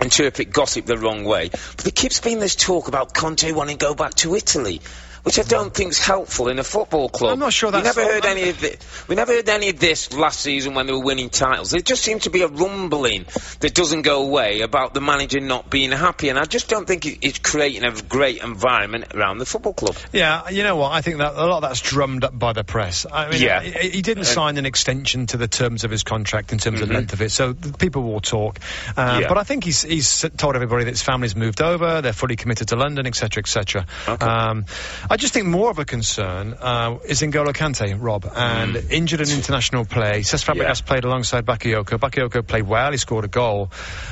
[0.00, 1.48] interpret gossip the wrong way.
[1.48, 4.80] But there keeps being this talk about Conte wanting to go back to Italy
[5.22, 7.32] which I don't think is helpful in a football club.
[7.32, 7.96] I'm not sure that's.
[7.96, 9.08] We never heard any of this.
[9.08, 11.70] We never heard any of this last season when they were winning titles.
[11.70, 13.26] There just seems to be a rumbling
[13.60, 17.06] that doesn't go away about the manager not being happy, and I just don't think
[17.06, 19.96] it's creating a great environment around the football club.
[20.12, 20.92] Yeah, you know what?
[20.92, 23.06] I think that a lot of that's drummed up by the press.
[23.10, 23.60] I mean, yeah.
[23.60, 26.80] he, he didn't uh, sign an extension to the terms of his contract in terms
[26.80, 26.90] mm-hmm.
[26.90, 28.58] of length of it, so people will talk.
[28.96, 29.28] Uh, yeah.
[29.28, 32.68] But I think he's he's told everybody that his family's moved over, they're fully committed
[32.68, 33.86] to London, etc., etc.
[34.06, 34.26] Okay.
[34.26, 34.64] Um,
[35.10, 38.90] I just think more of a concern uh, is N'Golo Kante, Rob, and mm.
[38.90, 40.20] injured in international play.
[40.20, 40.86] Cesc Fabregas yeah.
[40.86, 41.98] played alongside Bakayoko.
[41.98, 42.90] Bakayoko played well.
[42.90, 43.70] He scored a goal.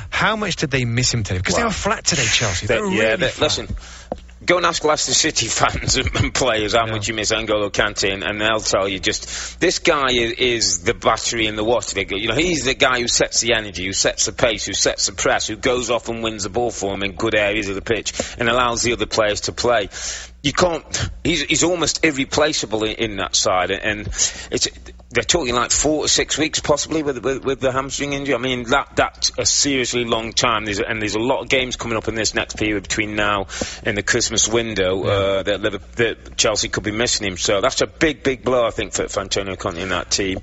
[0.09, 1.37] How much did they miss him today?
[1.39, 2.67] Because they were flat today, Chelsea.
[2.67, 3.67] They, they were yeah, really listen
[4.45, 6.93] go and ask Leicester City fans and players how yeah.
[6.93, 10.83] much you miss N'Golo Kante, and, and, they'll tell you just this guy is, is,
[10.83, 11.99] the battery in the water.
[11.99, 15.07] You know, he's the guy who sets the energy, who sets the pace, who sets
[15.07, 17.75] the press, who goes off and wins the ball for him in good areas of
[17.75, 19.89] the pitch, and allows the other players to play
[20.47, 21.09] you can't.
[21.25, 24.07] He's, he's almost irreplaceable in, in, that side, and
[24.49, 24.69] it's
[25.09, 28.33] they're talking like four to six weeks possibly with, with, with the hamstring injury.
[28.33, 30.63] I mean that that's a seriously long time.
[30.63, 33.47] There's, and there's a lot of games coming up in this next period between now
[33.83, 35.11] and the Christmas window yeah.
[35.11, 37.37] uh, that, that, Chelsea could be missing him.
[37.37, 40.39] So that's a big big blow I think for, for Antonio Conte in that team.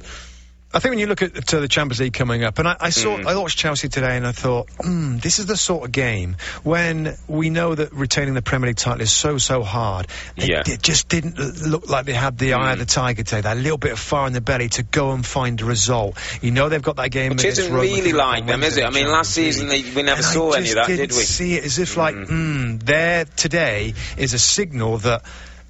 [0.74, 2.90] I think when you look at to the Champions League coming up, and I, I
[2.90, 3.26] saw, mm.
[3.26, 7.16] I watched Chelsea today, and I thought, mm, this is the sort of game when
[7.28, 10.08] we know that retaining the Premier League title is so so hard.
[10.36, 10.62] It, yeah.
[10.66, 12.58] it just didn't look like they had the mm.
[12.58, 13.42] eye of the tiger today.
[13.42, 16.18] That little bit of fire in the belly to go and find a result.
[16.42, 17.30] You know they've got that game.
[17.30, 18.84] Which isn't really like them, is it?
[18.84, 21.16] I mean, last season they, we never and saw any of that, did we?
[21.16, 25.22] See it as if like, mm there today is a signal that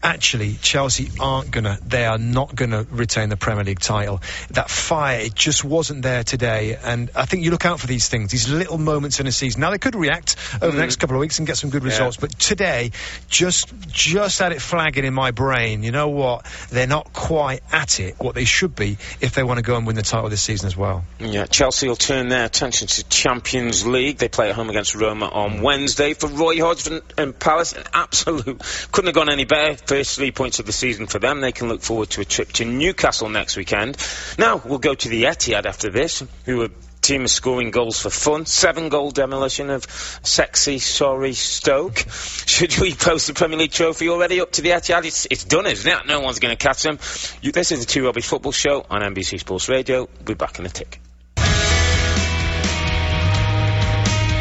[0.05, 4.21] actually Chelsea aren't gonna, they are not gonna retain the Premier League title.
[4.51, 6.77] That fire, it just wasn't there today.
[6.77, 9.62] And I think you look out for these things, these little moments in a season.
[9.62, 10.75] Now they could react over mm.
[10.75, 12.21] the next couple of weeks and get some good results, yeah.
[12.21, 12.93] but today,
[13.29, 15.83] just just had it flagging in my brain.
[15.83, 16.45] You know what?
[16.71, 19.87] They're not quite at it what they should be if they want to go and
[19.87, 21.05] win the title this season as well.
[21.19, 24.19] Yeah, Chelsea will turn their attention to Champions League.
[24.19, 26.12] They play at home against Roma on Wednesday.
[26.12, 28.61] For Roy Hodgson and Palace, an absolute
[28.93, 31.40] couldn't have gone any better first three points of the season for them.
[31.40, 33.96] They can look forward to a trip to Newcastle next weekend.
[34.37, 38.00] Now, we'll go to the Etihad after this, who are a team is scoring goals
[38.02, 38.44] for fun.
[38.44, 39.85] Seven goal demolition of
[40.24, 41.98] sexy, sorry Stoke.
[42.09, 45.04] Should we post the Premier League trophy already up to the Etihad?
[45.04, 46.07] It's, it's done, isn't it?
[46.09, 46.98] No one's going to catch them.
[47.40, 50.09] You, this is the Two Robbie Football Show on NBC Sports Radio.
[50.16, 51.00] We'll be back in a tick.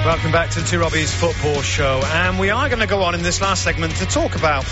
[0.04, 2.02] Welcome back to the Two Robbies Football Show.
[2.06, 4.66] And we are going to go on in this last segment to talk about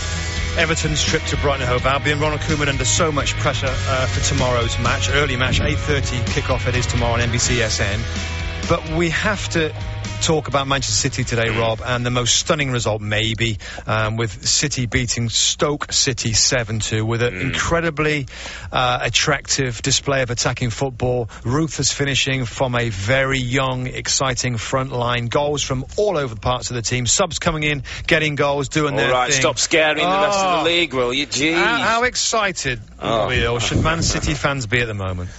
[0.58, 2.20] Everton's trip to Brighton Hove Albion.
[2.20, 5.10] Ronald Koeman under so much pressure uh, for tomorrow's match.
[5.10, 8.41] Early match, 8.30 kickoff it is tomorrow on NBCSN.
[8.72, 9.76] But we have to
[10.22, 14.86] talk about Manchester City today, Rob, and the most stunning result, maybe, um, with City
[14.86, 17.42] beating Stoke City 7-2 with an mm.
[17.42, 18.28] incredibly
[18.72, 25.26] uh, attractive display of attacking football, ruthless finishing from a very young, exciting front line,
[25.26, 28.94] goals from all over the parts of the team, subs coming in, getting goals, doing
[28.94, 29.42] all their right, thing.
[29.42, 30.74] stop scaring oh, the rest of the oh.
[30.74, 31.28] league, will you?
[31.28, 31.56] Jeez.
[31.56, 33.28] How, how excited oh.
[33.28, 35.30] We, or should Man City fans be at the moment?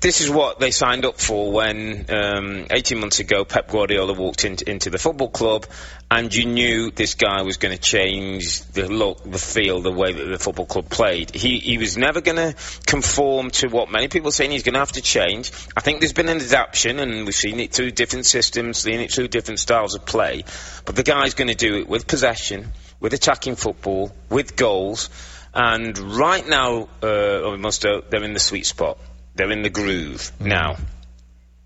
[0.00, 4.44] This is what they signed up for when um, 18 months ago Pep Guardiola walked
[4.44, 5.66] into, into the football club
[6.10, 10.12] and you knew this guy was going to change the look, the feel, the way
[10.12, 11.34] that the football club played.
[11.34, 12.54] He, he was never going to
[12.86, 15.50] conform to what many people are saying he's going to have to change.
[15.74, 19.10] I think there's been an adaptation and we've seen it through different systems, seen it
[19.10, 20.44] through different styles of play.
[20.84, 25.08] But the guy's going to do it with possession, with attacking football, with goals.
[25.54, 28.98] And right now, uh, must, uh, they're in the sweet spot.
[29.36, 30.32] They're in the groove.
[30.40, 30.46] Mm.
[30.46, 30.76] Now,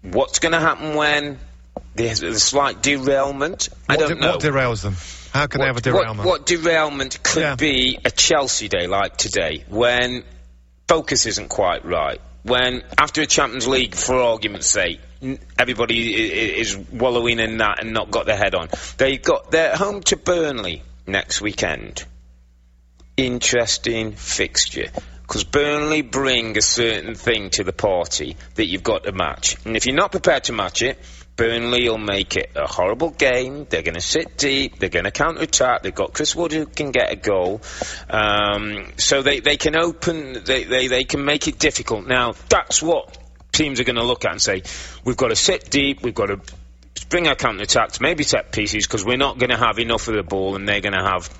[0.02, 1.38] what's going to happen when
[1.94, 3.68] there's a slight derailment?
[3.87, 4.33] What I don't de- know.
[4.33, 4.96] What derails them?
[5.33, 6.18] How can what, they have a derailment?
[6.18, 7.54] What, what derailment could yeah.
[7.54, 10.24] be a Chelsea day like today when
[10.88, 12.20] focus isn't quite right?
[12.42, 14.98] When, after a Champions League, for argument's sake,
[15.59, 18.70] everybody is wallowing in that and not got their head on.
[18.96, 22.04] They've got, they're home to Burnley next weekend.
[23.18, 24.87] Interesting fixture
[25.31, 29.55] because Burnley bring a certain thing to the party that you've got to match.
[29.64, 30.99] And if you're not prepared to match it,
[31.37, 33.64] Burnley will make it a horrible game.
[33.71, 34.81] They're going to sit deep.
[34.81, 35.85] They're going to counter attack.
[35.85, 37.61] They've got Chris Wood who can get a goal.
[38.09, 42.09] Um, so they, they can open, they, they, they can make it difficult.
[42.09, 43.16] Now, that's what
[43.53, 44.64] teams are going to look at and say,
[45.05, 46.03] we've got to sit deep.
[46.03, 46.40] We've got to
[47.09, 50.16] bring our counter attacks, maybe set pieces, because we're not going to have enough of
[50.16, 51.31] the ball and they're going to have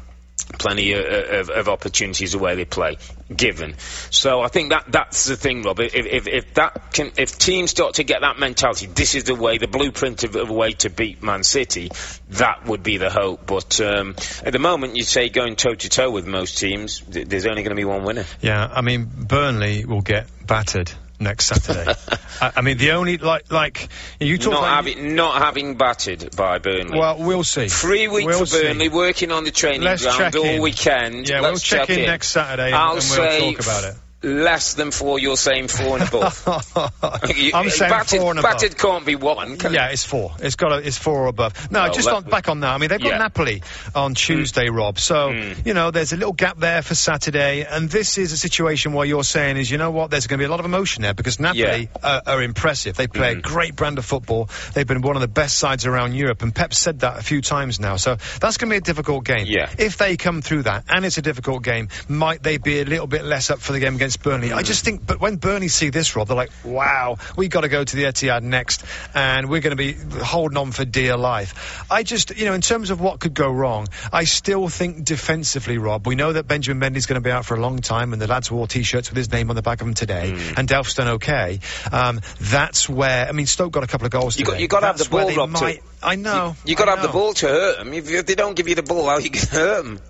[0.45, 2.97] plenty of, of, opportunities the way they play
[3.35, 3.75] given.
[4.11, 5.81] So I think that that's the thing, Rob.
[5.81, 9.35] If, if, if that can, if teams start to get that mentality, this is the
[9.35, 11.91] way, the blueprint of, of a way to beat Man City.
[12.31, 13.47] That would be the hope.
[13.47, 17.29] But um, at the moment, you say going toe to toe with most teams, th-
[17.29, 18.25] there's only going to be one winner.
[18.41, 21.95] Yeah, I mean Burnley will get battered next Saturday.
[22.41, 26.35] I, I, mean, the only like like you talk not about having not having battered
[26.35, 26.99] by Burnley.
[26.99, 27.69] Well, we'll see.
[27.69, 28.95] Three weeks we'll for Burnley, see.
[28.95, 30.63] working on the training Let's ground all in.
[30.63, 31.29] weekend.
[31.29, 33.97] Yeah, Let's we'll check, check in, next Saturday, I'll and, and we'll talk about it
[34.23, 36.43] less than four, you're saying four and above.
[37.03, 38.53] I'm saying batted, four and above.
[38.53, 40.33] Batted can't be one, can Yeah, it's four.
[40.41, 41.71] It's got a, it's four or above.
[41.71, 42.75] No, just on, back on that.
[42.75, 43.19] I mean, they've got yeah.
[43.19, 43.63] Napoli
[43.95, 44.77] on Tuesday, mm.
[44.77, 44.99] Rob.
[44.99, 45.67] So, mm.
[45.67, 47.65] you know, there's a little gap there for Saturday.
[47.65, 50.43] And this is a situation where you're saying is, you know what, there's going to
[50.43, 51.99] be a lot of emotion there because Napoli yeah.
[52.03, 52.97] are, are, impressive.
[52.97, 53.39] They play mm.
[53.39, 54.51] a great brand of football.
[54.75, 56.43] They've been one of the best sides around Europe.
[56.43, 57.97] And Pep said that a few times now.
[57.97, 59.47] So that's going to be a difficult game.
[59.47, 59.71] Yeah.
[59.79, 63.07] If they come through that and it's a difficult game, might they be a little
[63.07, 64.53] bit less up for the game against Burnley?
[64.53, 67.69] I just think but when Burnley see this, Rob, they're like, wow, we've got to
[67.69, 71.85] go to the Etihad next, and we're going to be holding on for dear life.
[71.91, 75.79] I just, you know, in terms of what could go wrong, I still think defensively,
[75.79, 78.21] Rob, we know that Benjamin Mendy's going to be out for a long time, and
[78.21, 80.55] the lads wore T-shirts with his name on the back of them today, mm.
[80.57, 81.61] and Delph's done okay.
[81.93, 84.57] Um, that's where, I mean, Stoke got a couple of goals you today.
[84.57, 85.51] Got, you got to have the ball, Rob.
[85.51, 86.57] Might, to, I know.
[86.65, 87.93] You, you got to have the ball to hurt them.
[87.93, 90.01] If, if, they don't give you the ball, how you can hurt them?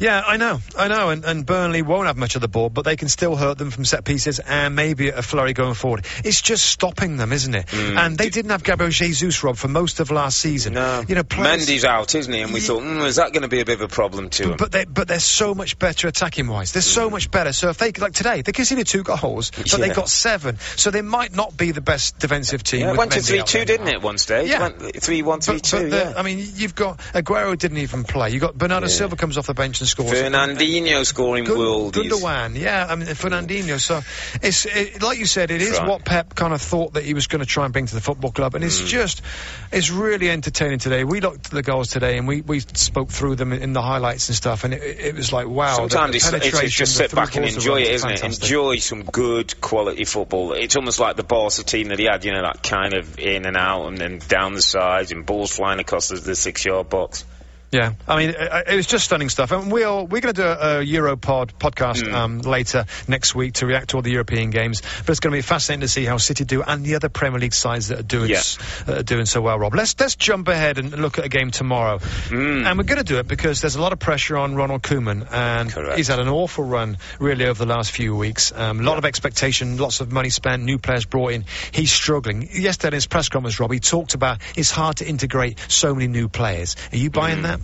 [0.00, 2.84] Yeah, I know, I know, and, and Burnley won't have much of the ball, but
[2.84, 6.06] they can still hurt them from set pieces and maybe a flurry going forward.
[6.24, 7.66] It's just stopping them, isn't it?
[7.66, 7.96] Mm.
[7.96, 10.74] And they didn't have Gabriel Jesus, Rob, for most of last season.
[10.74, 12.40] No, you know, players, Mendy's out, isn't he?
[12.40, 14.50] And we thought, mm, is that going to be a bit of a problem too?
[14.50, 16.72] But, but, they, but they're so much better attacking wise.
[16.72, 17.12] They're so mm.
[17.12, 17.52] much better.
[17.52, 19.78] So if they like today, they conceded two goals, but yeah.
[19.78, 20.58] they got seven.
[20.76, 22.80] So they might not be the best defensive team.
[22.82, 24.02] Yeah, it went to three two, didn't it?
[24.02, 24.48] One stage.
[24.48, 25.90] Yeah, went three one three but, two.
[25.90, 26.14] But yeah.
[26.16, 28.30] I mean, you've got Aguero didn't even play.
[28.30, 28.92] You have got Bernardo yeah.
[28.92, 30.10] Silva comes off the bench and scores.
[30.10, 32.10] Fernandinho scoring Good, worldies.
[32.10, 33.80] Gundogan, yeah, I mean Fernandinho.
[33.80, 34.00] So
[34.42, 35.88] it's it, like you said, it is right.
[35.88, 38.00] what Pep kind of thought that he was going to try and bring to the
[38.00, 38.86] football club, and it's mm.
[38.86, 39.22] just
[39.72, 41.04] it's really entertaining today.
[41.04, 43.82] We looked at the goals today, and we, we spoke through them in, in the
[43.82, 45.76] highlights and stuff, and it, it was like wow.
[45.76, 48.42] Sometimes the, the it's, it's, just sit back and enjoy it, isn't fantastic.
[48.42, 48.46] it?
[48.46, 50.52] Enjoy some good quality football.
[50.52, 53.46] It's almost like the Barca team that he had, you know, that kind of in
[53.46, 56.88] and out and then down the sides and balls flying across the, the six yard
[56.88, 57.24] box.
[57.74, 59.50] Yeah, I mean, it, it was just stunning stuff.
[59.50, 62.14] And we'll, we're going to do a, a Europod podcast Hmm.
[62.14, 64.80] um, later next week to react to all the European games.
[65.00, 67.40] But it's going to be fascinating to see how City do and the other Premier
[67.40, 68.42] League sides that are doing, Yeah.
[68.86, 69.74] uh, doing so well, Rob.
[69.74, 71.98] Let's, let's jump ahead and look at a game tomorrow.
[71.98, 72.64] Hmm.
[72.64, 75.26] And we're going to do it because there's a lot of pressure on Ronald Koeman.
[75.32, 75.96] And Correct.
[75.96, 78.52] he's had an awful run, really, over the last few weeks.
[78.54, 81.44] Um, a lot of expectation, lots of money spent, new players brought in.
[81.72, 82.48] He's struggling.
[82.52, 86.06] Yesterday in his press conference, Rob, he talked about it's hard to integrate so many
[86.06, 86.76] new players.
[86.92, 87.42] Are you buying Hmm.
[87.42, 87.60] that?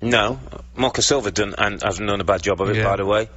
[0.00, 0.38] No,
[0.76, 2.84] Marco Silva done and hasn't done a bad job of it, Yeah.
[2.84, 2.90] Mm.
[2.90, 3.28] by the way.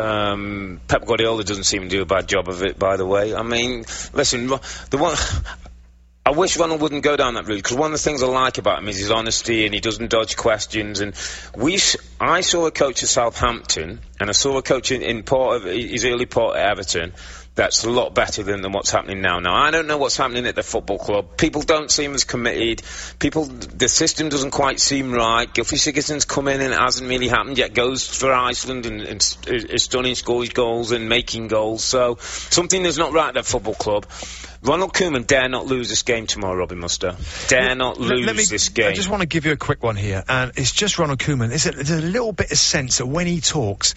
[0.00, 3.32] Um, Pep Guardiola doesn't seem to do a bad job of it, by the way.
[3.34, 5.16] I mean, listen, the one.
[6.26, 8.58] I wish Ronald wouldn't go down that route because one of the things I like
[8.58, 11.00] about him is his honesty and he doesn't dodge questions.
[11.00, 11.14] And
[11.56, 11.78] we,
[12.20, 15.64] I saw a coach at Southampton and I saw a coach in, in part of
[15.64, 17.14] his early part at Everton.
[17.56, 19.40] That's a lot better than, than what's happening now.
[19.40, 21.36] Now I don't know what's happening at the football club.
[21.36, 22.82] People don't seem as committed.
[23.18, 25.52] People, the system doesn't quite seem right.
[25.52, 27.74] Gylfi Sigurdsson's come in and it hasn't really happened yet.
[27.74, 31.82] Goes for Iceland and, and is stunning, scores goals and making goals.
[31.82, 34.06] So something is not right at that football club.
[34.62, 37.16] Ronald Koeman dare not lose this game tomorrow, Robbie Mustoe.
[37.48, 38.88] Dare not lose me- this game.
[38.88, 41.46] I just want to give you a quick one here, and it's just Ronald Koeman.
[41.46, 43.94] A, there's a little bit of sense that when he talks,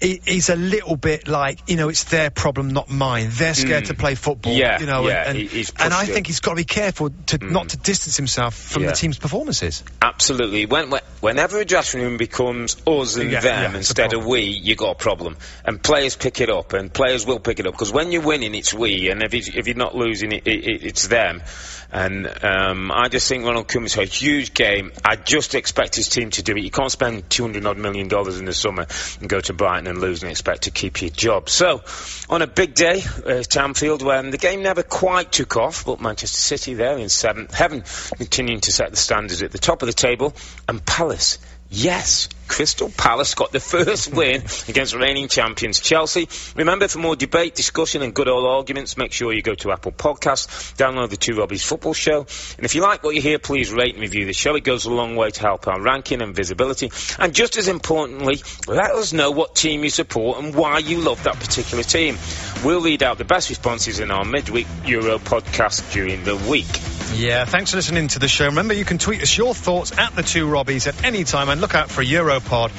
[0.00, 3.28] he, he's a little bit like, you know, it's their problem, not mine.
[3.32, 4.54] They're scared to play football.
[4.54, 4.58] Mm.
[4.58, 6.04] Yeah, you know, yeah, and, he's and I.
[6.04, 6.12] Mm.
[6.14, 8.90] think he's got to be careful to not to distance himself from Yeah.
[8.90, 9.84] the team's performances.
[10.00, 10.66] Absolutely.
[10.66, 14.74] When, when, whenever a dressing room becomes us and Yeah, them instead of we, you
[14.76, 15.36] got a problem.
[15.64, 18.54] And players pick it up, and players will pick it up because when you're winning,
[18.54, 21.42] it's we, and if, it's, if you're not losing, it, it, it, it's them.
[21.90, 24.92] And um, I just think Ronald Koeman's a huge game.
[25.02, 26.62] I just expect his team to do it.
[26.62, 28.86] You can't spend 200 odd million dollars in the summer
[29.20, 31.48] and go to Brighton and lose and expect to keep your job.
[31.48, 31.82] So,
[32.28, 36.00] on a big day uh, at Anfield, when the game never quite took off, but
[36.00, 37.84] Manchester City there in seventh heaven,
[38.16, 40.34] continuing to set the standards at the top of the table,
[40.68, 41.38] and Palace.
[41.70, 42.28] Yes,
[42.58, 46.28] Crystal Palace got the first win against reigning champions Chelsea.
[46.56, 49.92] Remember, for more debate, discussion, and good old arguments, make sure you go to Apple
[49.92, 53.72] Podcasts, download the Two Robbies Football Show, and if you like what you hear, please
[53.72, 54.56] rate and review the show.
[54.56, 56.90] It goes a long way to help our ranking and visibility.
[57.20, 61.22] And just as importantly, let us know what team you support and why you love
[61.22, 62.18] that particular team.
[62.64, 66.66] We'll read out the best responses in our midweek Euro podcast during the week.
[67.14, 68.46] Yeah, thanks for listening to the show.
[68.46, 71.60] Remember, you can tweet us your thoughts at the two Robbies at any time and
[71.60, 72.02] look out for
[72.48, 72.70] Europod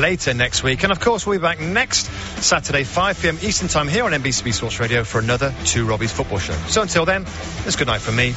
[0.00, 0.82] later next week.
[0.82, 2.06] And of course, we'll be back next
[2.42, 6.38] Saturday, 5 pm Eastern Time here on NBC Sports Radio for another Two Robbies football
[6.38, 6.54] show.
[6.68, 7.26] So until then,
[7.64, 8.34] it's good night from me.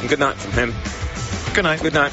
[0.00, 0.74] And good night from him.
[1.54, 1.80] Good night.
[1.80, 2.12] Good night.